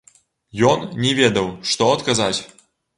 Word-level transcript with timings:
Ён 0.71 0.87
не 1.05 1.13
ведаў, 1.21 1.47
што 1.75 1.93
адказаць. 2.01 2.37